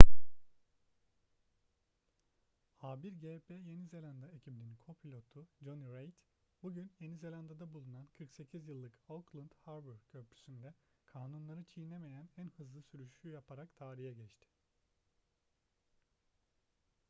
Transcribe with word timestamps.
a1gp 2.89 3.47
yeni 3.69 3.83
zelanda 3.91 4.27
ekibinin 4.37 4.79
co-pilotu 4.85 5.41
jonny 5.67 5.89
reid 5.95 6.15
bugün 6.63 6.89
yeni 6.99 7.17
zelanda'da 7.17 7.73
bulunan 7.73 8.07
48 8.17 8.67
yıllık 8.67 8.93
auckland 9.09 9.51
harbour 9.65 9.97
köprüsü'nde 10.11 10.73
kanunları 11.05 11.63
çiğnemeyen 11.63 12.29
en 12.37 12.49
hızlı 12.57 12.81
sürüşü 12.81 13.29
yaparak 13.29 13.75
tarihe 13.77 14.13
geçti 14.13 14.47